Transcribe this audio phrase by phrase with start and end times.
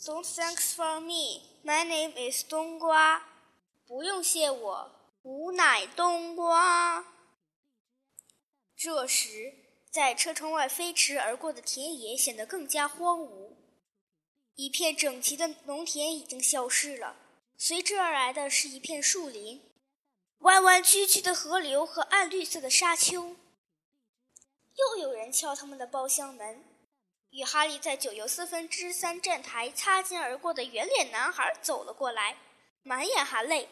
[0.00, 1.42] Don't thanks for me.
[1.64, 3.20] My name is 冬瓜。
[3.84, 7.04] 不用谢我，吾乃冬瓜。
[8.76, 9.54] 这时，
[9.90, 13.56] 在车窗外飞驰而过的田野显得更加荒芜，
[14.54, 17.16] 一片整齐的农田已经消失了，
[17.56, 19.60] 随之而来的是一片树林、
[20.38, 23.34] 弯弯曲曲的河流和暗绿色的沙丘。
[24.76, 26.64] 又有人敲他们的包厢门。
[27.30, 32.38] 与哈利在九又四分之三站台擦肩而过的圆脸男孩走了过来，
[32.82, 33.68] 满眼含泪。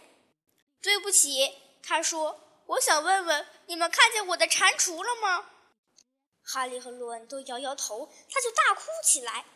[0.82, 5.50] 对不起，他说：“我想问问，你们看见我的蟾蜍了吗？”
[6.44, 9.46] 哈利和罗恩都摇摇头，他就大哭起来：“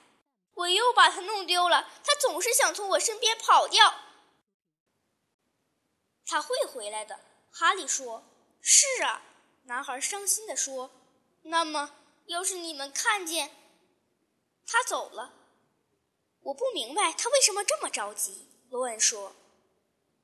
[0.54, 3.94] 我又把它弄丢了，它总是想从我身边跑掉。”
[6.26, 7.20] 他会回来的，
[7.52, 8.24] 哈利说
[8.62, 9.22] ：“是啊。”
[9.64, 10.90] 男孩伤心地说
[11.44, 11.94] ：“那么，
[12.26, 13.50] 要是你们看见……”
[14.72, 15.32] 他走了，
[16.42, 18.46] 我不明白他为什么这么着急。
[18.68, 19.32] 罗恩说：“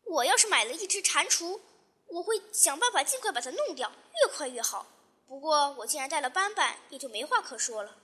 [0.06, 1.58] 我要是买了一只蟾蜍，
[2.06, 4.86] 我会想办法尽快把它弄掉，越快越好。
[5.26, 7.96] 不过我既然带了斑斑，也就没话可说了。”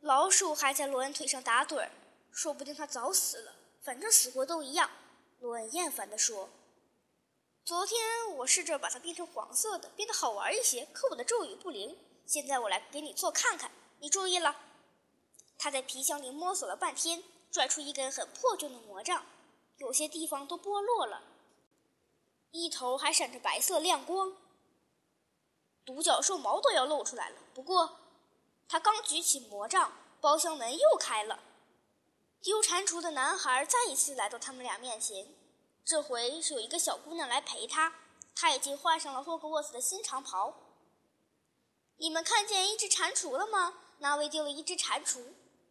[0.00, 1.90] 老鼠还在罗恩腿上打盹儿，
[2.32, 4.90] 说不定它早死了，反正死活都一样。
[5.40, 6.48] 罗恩厌烦地说
[7.66, 8.00] ：“昨天
[8.36, 11.98] 我试着把它变成黄色的，变得好玩一些，可我的咒语不灵。
[12.24, 14.56] 现在我来给你做看看，你注意了。”
[15.58, 19.26] 他在皮箱里摸索了半天，拽出一根很破旧的魔杖，
[19.78, 21.20] 有些地方都剥落了，
[22.52, 24.36] 一头还闪着白色亮光，
[25.84, 27.36] 独角兽毛都要露出来了。
[27.52, 27.98] 不过，
[28.68, 31.40] 他刚举起魔杖，包厢门又开了，
[32.40, 35.26] 丢蟾蜍的男孩再一次来到他们俩面前，
[35.84, 37.92] 这回是有一个小姑娘来陪他，
[38.36, 40.54] 他已经换上了霍格沃茨的新长袍。
[41.96, 43.74] 你们看见一只蟾蜍了吗？
[43.98, 45.24] 那位丢了一只蟾蜍。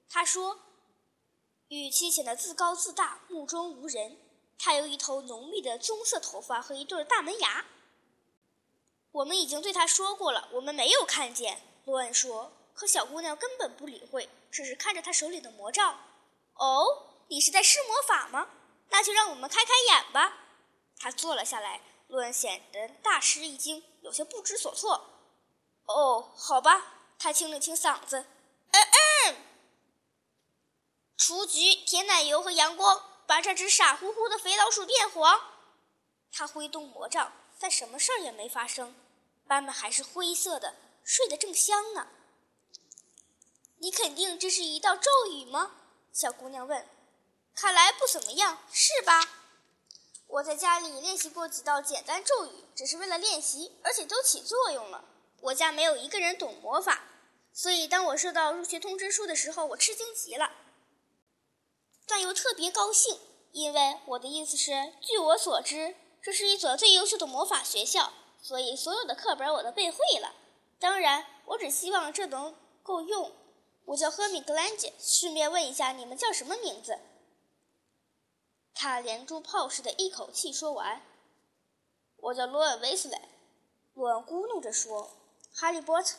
[0.10, 0.60] 他说，
[1.68, 4.20] 语气显得自高自大，目中无人。
[4.58, 7.66] 他有一头浓密的棕色头发和一对大门牙。
[9.12, 11.62] 我们已经对他说过了，我们没有看见。
[11.86, 16.00] 罗恩说，可小姑娘根本不理会，只是看着他手里的魔杖。
[16.56, 16.86] 哦，
[17.30, 18.50] 你是在施魔法吗？
[18.90, 20.34] 那就让我们开开眼吧。
[20.98, 21.82] 他坐了下来。
[22.08, 25.10] 罗恩显得大吃一惊，有些不知所措。
[25.88, 27.16] 哦，好吧。
[27.20, 28.26] 他清了清嗓子，
[31.18, 35.42] 雏菊、甜奶油和阳光把这只傻乎乎的肥老鼠变黄。
[36.32, 38.96] 他挥动魔杖，但什么事儿也没发生。
[39.48, 42.08] 斑斑还是灰色的，睡得正香呢。
[43.80, 45.72] 你肯定这是一道咒语吗？
[46.14, 46.88] 小姑娘问。
[47.56, 49.28] 看来不怎么样，是吧？
[50.28, 55.04] 我在家里练习过几道简单咒语，只是为了练习，而且都起作用了。
[55.42, 57.02] 我家没有一个人懂魔法，
[57.54, 60.52] 所以当我收到入学通知书的时候，我吃惊极了。
[62.08, 63.20] 但又特别高兴，
[63.52, 70.34] 因为我的意思是，据我所知，这是一所最优秀的魔法学校，所以所有的课本我都背会了。
[70.80, 73.32] 当然，我只希望这能够用。
[73.86, 76.98] 我叫赫米格兰杰，顺便问一下，你们叫什么名字？
[78.74, 81.02] 他连珠炮似的一口气说完
[82.18, 83.30] ：“我叫罗恩·威斯莱。”
[83.96, 85.18] 罗恩咕哝着说
[85.52, 86.18] ：“哈利波特。”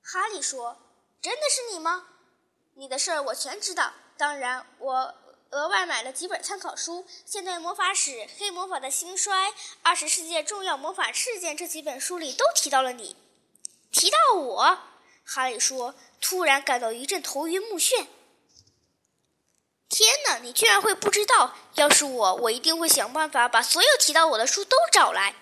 [0.00, 0.76] 哈利说
[1.20, 2.06] ：“真的是你吗？
[2.74, 5.14] 你的事儿我全知道。”当然，我
[5.50, 9.50] 额外买了几本参考书，《现代魔法史》《黑魔法的兴衰》
[9.82, 13.16] 《二十世纪重要魔法事件》这几本书里都提到了你。
[13.90, 14.78] 提到我，
[15.24, 18.06] 哈利说，突然感到一阵头晕目眩。
[19.88, 21.54] 天哪，你居然会不知道！
[21.74, 25.34] 要是我，我一定会想办法把所有提到我的书都找来。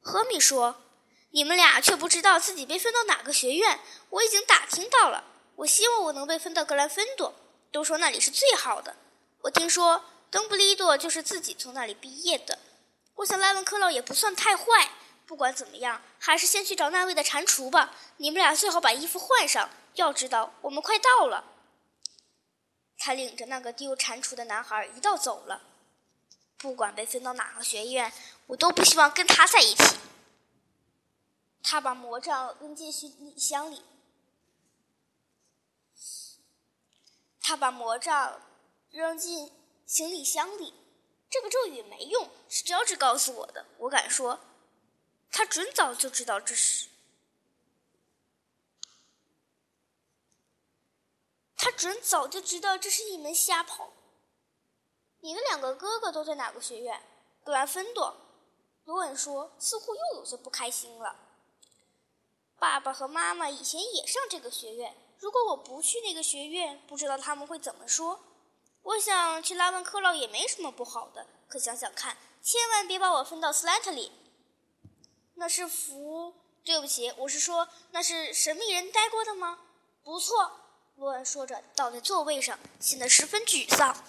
[0.00, 0.82] 赫米说
[1.30, 3.80] ：“你们俩却不知道自己被分到哪个学院。
[4.10, 5.24] 我已经打听到了。
[5.56, 7.34] 我希望我能被分到格兰芬多。”
[7.70, 8.96] 都说那里是最好的。
[9.42, 12.58] 我听说邓布利多就是自己从那里毕业的。
[13.16, 14.64] 我想莱文克劳也不算太坏。
[15.26, 17.94] 不管怎么样，还是先去找那位的蟾蜍吧。
[18.18, 19.68] 你们俩最好把衣服换上。
[19.94, 21.44] 要知道，我们快到了。
[22.98, 25.62] 他领着那个丢蟾蜍的男孩一道走了。
[26.58, 28.12] 不管被分到哪个学院，
[28.46, 29.96] 我都不希望跟他在一起。
[31.62, 33.82] 他把魔杖扔进行李箱里。
[37.48, 38.42] 他把魔杖
[38.90, 39.52] 扔进
[39.86, 40.74] 行李箱里。
[41.30, 43.64] 这个咒语没用，是乔治告诉我的。
[43.78, 44.40] 我敢说，
[45.30, 46.88] 他准早就知道这是。
[51.56, 53.92] 他准早就知道这是一门瞎跑。
[55.20, 57.00] 你的两个哥哥都在哪个学院？
[57.44, 58.16] 格兰芬多。
[58.86, 61.14] 罗恩说，似乎又有些不开心了。
[62.58, 64.96] 爸爸和妈妈以前也上这个学院。
[65.18, 68.20] 如果我不去那个学院，不知道他们会怎么说。
[68.82, 71.26] 我想去拉文克劳也没什么不好的。
[71.48, 74.12] 可想想看，千万别把我分到斯莱特里。
[75.34, 76.34] 那是福，
[76.64, 79.58] 对不起，我是说那是神秘人待过的吗？
[80.02, 80.60] 不错，
[80.96, 84.04] 罗恩说着倒在座位上，显得十分沮丧。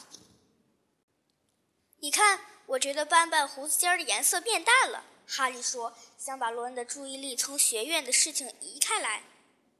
[1.99, 5.03] 你看，我觉得斑斑胡子尖的颜色变淡了。
[5.27, 9.23] 哈利说，想把罗恩的注意力从学院的事情移开来。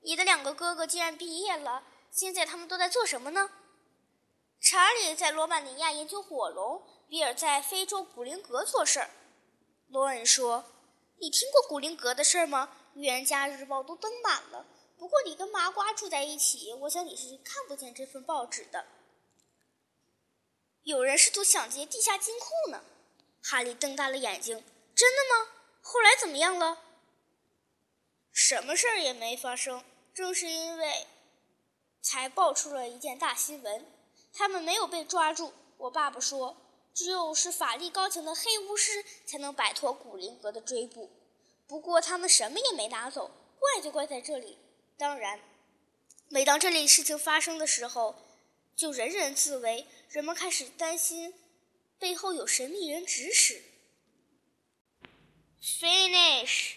[0.02, 3.50] 你的两个哥哥既然毕业了，现在他们都在做什么呢？
[4.60, 9.10] 查理在罗马尼亚研究火龙，比尔在非洲古灵阁做事儿。
[9.90, 10.66] 罗恩说
[11.22, 12.76] ：“你听过古灵阁的事儿吗？
[12.96, 14.66] 预言家日报都登满了。
[14.98, 18.86] 不过你跟麻瓜住在一起，我想你是看不见这份报纸的。
[20.84, 22.82] 有人试图抢劫地下金库呢。”
[23.44, 24.64] 哈利瞪大了眼睛
[24.96, 25.52] ：“真的吗？
[25.82, 26.82] 后来怎么样了
[28.40, 29.84] ？”“什么事儿也没发生。
[30.14, 31.08] 正是因为，
[32.04, 33.84] 才爆出了一件大新闻。”
[34.32, 35.54] 他们没有被抓住。
[35.78, 36.56] 我爸爸说，
[36.94, 41.10] 只有是法力高强的黑巫师才能摆脱古灵阁的追捕。
[41.66, 44.60] 不过他们什么也没拿走，怪就怪在这里。
[45.00, 45.40] 当然，
[46.30, 48.16] 每当这类事情发生的时候，
[48.76, 51.34] 就人人自危，人们开始担心
[51.98, 53.64] 背后有神秘人指使。
[55.60, 56.77] Finish。